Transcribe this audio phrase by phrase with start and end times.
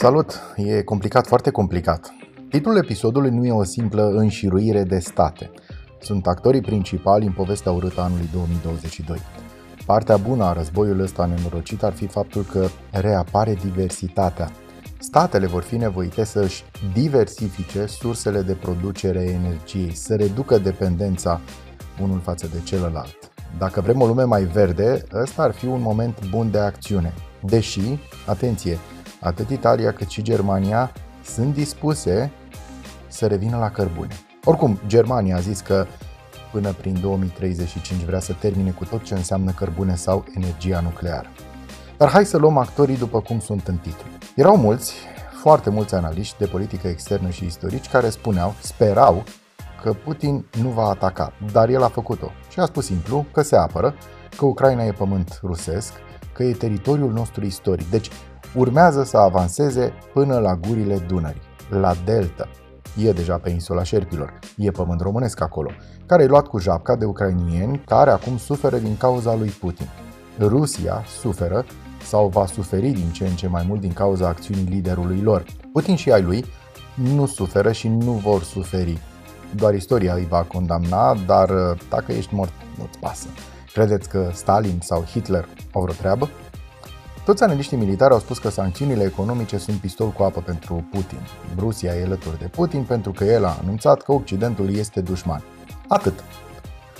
[0.00, 0.40] Salut!
[0.56, 2.12] E complicat, foarte complicat.
[2.50, 5.50] Titlul episodului nu e o simplă înșiruire de state.
[6.00, 9.18] Sunt actorii principali în povestea urâtă anului 2022.
[9.86, 14.50] Partea bună a războiului ăsta nenorocit ar fi faptul că reapare diversitatea.
[14.98, 21.40] Statele vor fi nevoite să își diversifice sursele de producere a energiei, să reducă dependența
[22.02, 23.32] unul față de celălalt.
[23.58, 27.14] Dacă vrem o lume mai verde, ăsta ar fi un moment bun de acțiune.
[27.42, 28.78] Deși, atenție,
[29.20, 30.92] atât Italia cât și Germania
[31.24, 32.32] sunt dispuse
[33.08, 34.14] să revină la cărbune.
[34.44, 35.86] Oricum, Germania a zis că
[36.52, 41.28] până prin 2035 vrea să termine cu tot ce înseamnă cărbune sau energia nucleară.
[41.96, 44.06] Dar hai să luăm actorii după cum sunt în titlu.
[44.36, 44.94] Erau mulți,
[45.42, 49.24] foarte mulți analiști de politică externă și istorici care spuneau, sperau
[49.82, 53.56] că Putin nu va ataca, dar el a făcut-o și a spus simplu că se
[53.56, 53.94] apără,
[54.36, 55.92] că Ucraina e pământ rusesc,
[56.32, 57.90] că e teritoriul nostru istoric.
[57.90, 58.10] Deci
[58.54, 62.48] urmează să avanseze până la gurile Dunării, la delta.
[62.96, 65.70] E deja pe insula Șerpilor, e pământ românesc acolo,
[66.06, 69.86] care e luat cu japca de ucrainieni care acum suferă din cauza lui Putin.
[70.38, 71.64] Rusia suferă
[72.02, 75.44] sau va suferi din ce în ce mai mult din cauza acțiunii liderului lor.
[75.72, 76.44] Putin și ai lui
[76.94, 78.98] nu suferă și nu vor suferi.
[79.54, 81.50] Doar istoria îi va condamna, dar
[81.88, 83.26] dacă ești mort, nu-ți pasă.
[83.72, 86.28] Credeți că Stalin sau Hitler au vreo treabă?
[87.24, 91.20] Toți analiștii militari au spus că sancțiunile economice sunt pistol cu apă pentru Putin.
[91.58, 95.42] Rusia e alături de Putin pentru că el a anunțat că Occidentul este dușman.
[95.88, 96.24] Atât.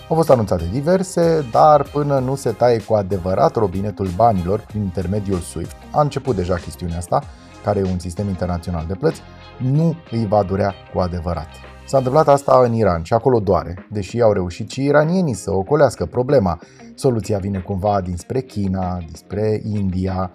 [0.08, 5.38] Au fost anunțate diverse, dar până nu se taie cu adevărat robinetul banilor prin intermediul
[5.38, 7.22] SWIFT, a început deja chestiunea asta,
[7.64, 9.20] care e un sistem internațional de plăți,
[9.58, 11.48] nu îi va durea cu adevărat.
[11.91, 16.06] S-a întâmplat asta în Iran și acolo doare, deși au reușit și iranienii să ocolească
[16.06, 16.58] problema.
[16.94, 20.30] Soluția vine cumva dinspre China, dinspre India.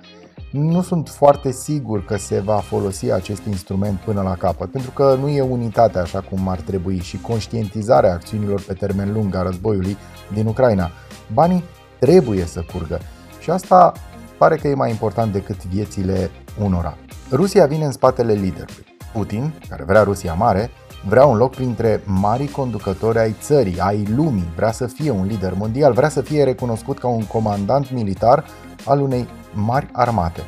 [0.51, 5.17] Nu sunt foarte sigur că se va folosi acest instrument până la capăt, pentru că
[5.19, 9.97] nu e unitatea așa cum ar trebui și conștientizarea acțiunilor pe termen lung a războiului
[10.33, 10.89] din Ucraina.
[11.33, 11.63] Banii
[11.99, 12.99] trebuie să curgă
[13.39, 13.91] și asta
[14.37, 16.29] pare că e mai important decât viețile
[16.61, 16.97] unora.
[17.31, 18.85] Rusia vine în spatele liderului.
[19.13, 20.69] Putin, care vrea Rusia mare,
[21.07, 25.53] vrea un loc printre marii conducători ai țării, ai lumii, vrea să fie un lider
[25.53, 28.45] mondial, vrea să fie recunoscut ca un comandant militar
[28.85, 30.41] al unei mari armate.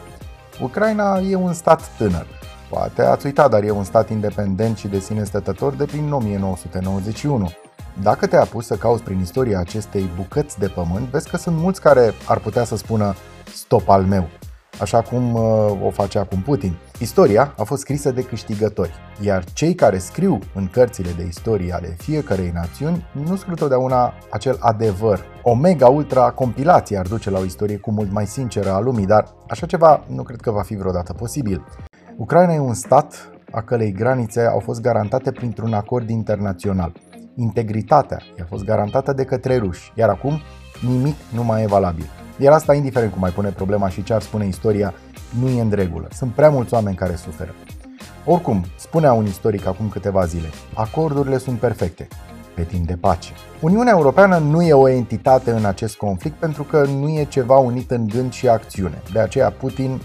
[0.61, 2.27] Ucraina e un stat tânăr.
[2.69, 7.49] Poate ați uitat, dar e un stat independent și de sine stătător de prin 1991.
[8.01, 11.81] Dacă te-ai pus să cauți prin istoria acestei bucăți de pământ, vezi că sunt mulți
[11.81, 13.15] care ar putea să spună
[13.53, 14.27] stop al meu
[14.79, 15.41] așa cum uh,
[15.85, 16.77] o face acum Putin.
[16.99, 21.95] Istoria a fost scrisă de câștigători, iar cei care scriu în cărțile de istorie ale
[21.97, 25.25] fiecărei națiuni nu scriu totdeauna acel adevăr.
[25.43, 29.33] O mega-ultra compilație ar duce la o istorie cu mult mai sinceră a lumii, dar
[29.47, 31.65] așa ceva nu cred că va fi vreodată posibil.
[32.17, 36.91] Ucraina e un stat a cărei granițe au fost garantate printr-un acord internațional.
[37.35, 40.39] Integritatea i-a fost garantată de către ruși, iar acum
[40.87, 42.09] nimic nu mai e valabil.
[42.37, 44.93] Iar asta, indiferent cum mai pune problema și ce ar spune istoria,
[45.39, 46.07] nu e în regulă.
[46.11, 47.55] Sunt prea mulți oameni care suferă.
[48.25, 52.07] Oricum, spunea un istoric acum câteva zile, acordurile sunt perfecte,
[52.55, 53.31] pe timp de pace.
[53.59, 57.91] Uniunea Europeană nu e o entitate în acest conflict pentru că nu e ceva unit
[57.91, 59.01] în gând și acțiune.
[59.13, 60.01] De aceea Putin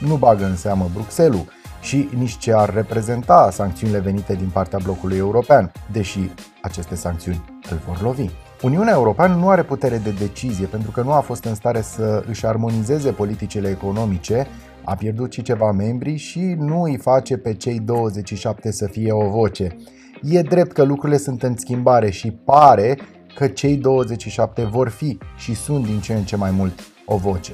[0.00, 1.40] nu bagă în seamă Bruxelles
[1.80, 6.30] și nici ce ar reprezenta sancțiunile venite din partea blocului european, deși
[6.62, 8.30] aceste sancțiuni îl vor lovi.
[8.62, 12.24] Uniunea Europeană nu are putere de decizie pentru că nu a fost în stare să
[12.28, 14.46] își armonizeze politicile economice,
[14.84, 19.28] a pierdut și ceva membri și nu îi face pe cei 27 să fie o
[19.28, 19.76] voce.
[20.22, 22.98] E drept că lucrurile sunt în schimbare și pare
[23.34, 27.52] că cei 27 vor fi și sunt din ce în ce mai mult o voce.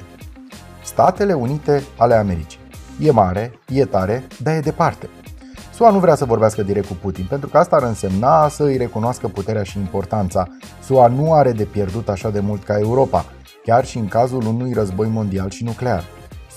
[0.83, 2.59] Statele Unite ale Americii.
[2.99, 5.09] E mare, e tare, dar e departe.
[5.77, 8.77] SUA nu vrea să vorbească direct cu Putin, pentru că asta ar însemna să îi
[8.77, 10.47] recunoască puterea și importanța.
[10.83, 13.25] SUA nu are de pierdut așa de mult ca Europa,
[13.63, 16.03] chiar și în cazul unui război mondial și nuclear.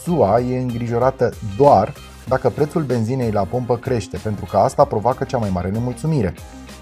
[0.02, 1.92] SUA e îngrijorată doar
[2.26, 6.34] dacă prețul benzinei la pompă crește, pentru că asta provoacă cea mai mare nemulțumire.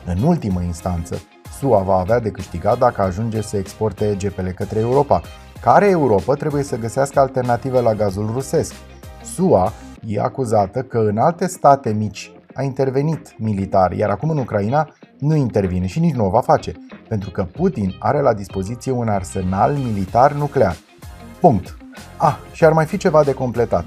[0.05, 1.21] În ultimă instanță,
[1.59, 5.21] SUA va avea de câștigat dacă ajunge să exporte GPL către Europa,
[5.61, 8.75] care Europa trebuie să găsească alternative la gazul rusesc.
[9.35, 9.73] SUA
[10.07, 15.35] e acuzată că în alte state mici a intervenit militar, iar acum în Ucraina nu
[15.35, 16.73] intervine și nici nu o va face,
[17.09, 20.77] pentru că Putin are la dispoziție un arsenal militar nuclear.
[21.41, 21.77] Punct.
[22.17, 23.85] Ah, și ar mai fi ceva de completat.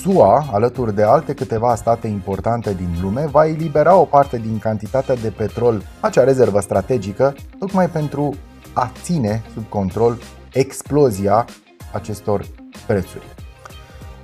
[0.00, 5.14] SUA, alături de alte câteva state importante din lume, va elibera o parte din cantitatea
[5.14, 8.34] de petrol, acea rezervă strategică, tocmai pentru
[8.72, 10.18] a ține sub control
[10.52, 11.44] explozia
[11.92, 12.44] acestor
[12.86, 13.24] prețuri.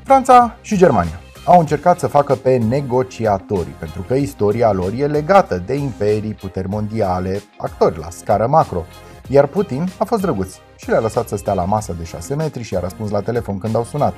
[0.04, 1.20] Franța și Germania.
[1.46, 6.68] Au încercat să facă pe negociatori, pentru că istoria lor e legată de imperii, puteri
[6.68, 8.84] mondiale, actori la scară macro.
[9.28, 12.62] Iar Putin a fost drăguț și le-a lăsat să stea la masă de 6 metri
[12.62, 14.14] și a răspuns la telefon când au sunat.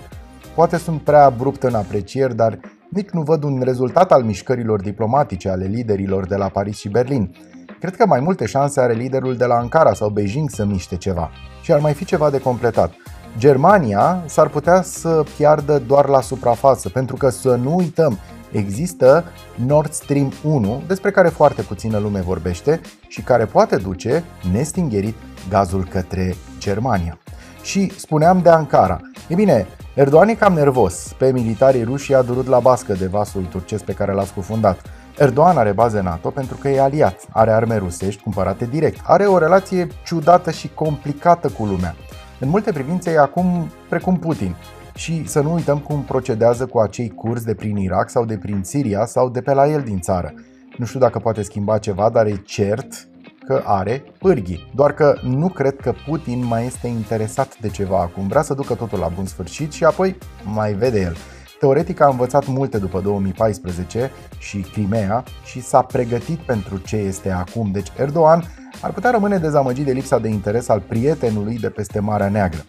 [0.55, 2.59] Poate sunt prea abrupt în aprecieri, dar
[2.89, 7.35] nici nu văd un rezultat al mișcărilor diplomatice ale liderilor de la Paris și Berlin.
[7.81, 11.31] Cred că mai multe șanse are liderul de la Ankara sau Beijing să miște ceva.
[11.63, 12.93] Și ar mai fi ceva de completat.
[13.39, 18.19] Germania s-ar putea să piardă doar la suprafață, pentru că să nu uităm,
[18.51, 19.25] există
[19.67, 25.15] Nord Stream 1, despre care foarte puțină lume vorbește și care poate duce nestingerit
[25.49, 27.19] gazul către Germania.
[27.63, 29.01] Și spuneam de Ankara.
[29.29, 31.15] E bine, Erdogan e cam nervos.
[31.19, 34.81] Pe militarii ruși a durut la bască de vasul turcesc pe care l-a scufundat.
[35.19, 39.39] Erdogan are baze NATO pentru că e aliat, are arme rusești cumpărate direct, are o
[39.39, 41.95] relație ciudată și complicată cu lumea.
[42.41, 44.55] În multe privințe e acum precum Putin.
[44.95, 48.63] Și să nu uităm cum procedează cu acei curs de prin Irak sau de prin
[48.63, 50.35] Siria sau de pe la el din țară.
[50.77, 53.09] Nu știu dacă poate schimba ceva, dar e cert
[53.47, 54.71] că are pârghii.
[54.75, 58.29] Doar că nu cred că Putin mai este interesat de ceva acum.
[58.29, 61.17] Vrea să ducă totul la bun sfârșit și apoi mai vede el.
[61.59, 67.71] Teoretic a învățat multe după 2014 și Crimea și s-a pregătit pentru ce este acum.
[67.71, 68.45] Deci Erdogan
[68.81, 72.61] ar putea rămâne dezamăgit de lipsa de interes al prietenului de peste Marea Neagră.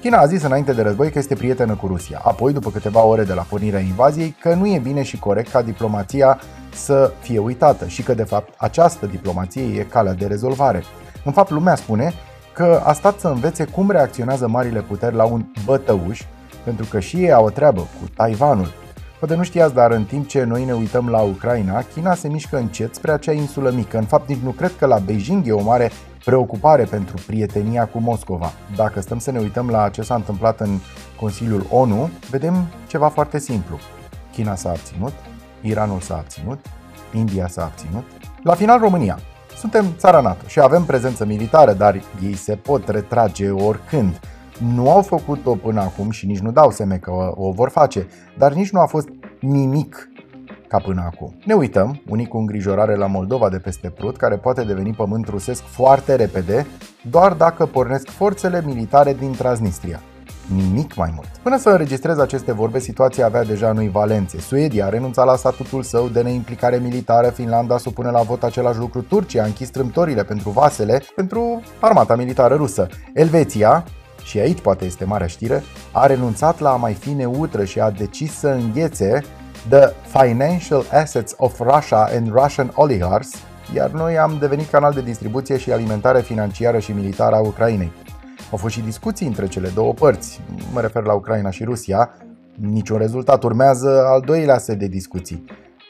[0.00, 3.24] China a zis înainte de război că este prietenă cu Rusia, apoi, după câteva ore
[3.24, 6.40] de la pornirea invaziei, că nu e bine și corect ca diplomația
[6.74, 10.82] să fie uitată și că, de fapt, această diplomație e calea de rezolvare.
[11.24, 12.12] În fapt, lumea spune
[12.52, 16.22] că a stat să învețe cum reacționează marile puteri la un bătăuș,
[16.64, 18.72] pentru că și ei au o treabă cu Taiwanul.
[19.20, 22.56] Poate nu știați, dar în timp ce noi ne uităm la Ucraina, China se mișcă
[22.56, 23.98] încet spre acea insulă mică.
[23.98, 25.90] În fapt, nici nu cred că la Beijing e o mare
[26.24, 28.52] preocupare pentru prietenia cu Moscova.
[28.76, 30.78] Dacă stăm să ne uităm la ce s-a întâmplat în
[31.20, 33.78] Consiliul ONU, vedem ceva foarte simplu.
[34.32, 35.12] China s-a abținut,
[35.60, 36.58] Iranul s-a abținut,
[37.14, 38.04] India s-a abținut.
[38.42, 39.18] La final, România.
[39.58, 44.20] Suntem țara NATO și avem prezență militară, dar ei se pot retrage oricând.
[44.74, 48.06] Nu au făcut-o până acum și nici nu dau seme că o vor face,
[48.38, 49.08] dar nici nu a fost
[49.40, 50.10] nimic
[50.68, 51.34] ca până acum.
[51.44, 55.62] Ne uităm, unii cu îngrijorare la Moldova de peste Prut, care poate deveni pământ rusesc
[55.62, 56.66] foarte repede,
[57.10, 60.00] doar dacă pornesc forțele militare din Transnistria.
[60.54, 61.28] Nimic mai mult.
[61.42, 64.38] Până să înregistrez aceste vorbe, situația avea deja noi valențe.
[64.38, 69.02] Suedia a renunțat la statutul său de neimplicare militară, Finlanda supune la vot același lucru,
[69.02, 72.86] Turcia a închis strâmtorile pentru vasele pentru armata militară rusă.
[73.14, 73.84] Elveția,
[74.22, 75.62] și aici poate este marea știre,
[75.92, 79.24] a renunțat la a mai fi neutră și a decis să înghețe
[79.68, 83.30] The Financial Assets of Russia and Russian Oligarchs,
[83.74, 87.92] iar noi am devenit canal de distribuție și alimentare financiară și militară a Ucrainei.
[88.50, 90.40] Au fost și discuții între cele două părți,
[90.72, 92.10] mă refer la Ucraina și Rusia,
[92.54, 93.42] niciun rezultat.
[93.42, 95.44] Urmează al doilea set de discuții.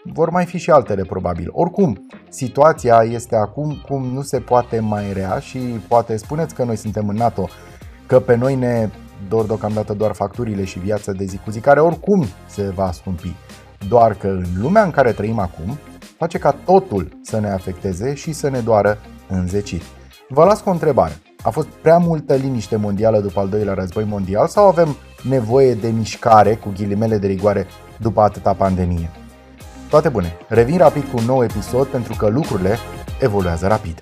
[0.05, 1.49] Vor mai fi și altele, probabil.
[1.53, 6.77] Oricum, situația este acum cum nu se poate mai rea și poate spuneți că noi
[6.77, 7.49] suntem în NATO,
[8.11, 8.89] că pe noi ne
[9.29, 13.35] dor deocamdată doar facturile și viața de zi cu zi, care oricum se va scumpi.
[13.89, 15.79] Doar că în lumea în care trăim acum,
[16.17, 18.99] face ca totul să ne afecteze și să ne doară
[19.29, 19.83] înzecit.
[20.29, 21.19] Vă las cu o întrebare.
[21.43, 24.97] A fost prea multă liniște mondială după al doilea război mondial sau avem
[25.29, 27.67] nevoie de mișcare, cu ghilimele de rigoare,
[27.99, 29.11] după atâta pandemie?
[29.91, 30.33] Toate bune!
[30.49, 32.77] Revin rapid cu un nou episod pentru că lucrurile
[33.21, 33.99] evoluează rapid.